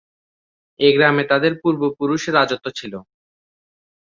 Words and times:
এই 0.79 0.91
গ্রামে 0.95 1.23
তাদের 1.31 1.53
পূর্বপুরুষের 1.61 2.35
রাজত্ব 2.37 2.65
ছিল। 2.79 2.93